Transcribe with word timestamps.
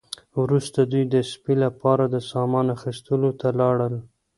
وروسته 0.41 0.79
دوی 0.91 1.03
د 1.13 1.15
سپي 1.31 1.53
لپاره 1.65 2.03
د 2.07 2.15
سامان 2.31 2.65
اخیستلو 2.77 3.29
ته 3.39 3.47
لاړل 3.59 3.95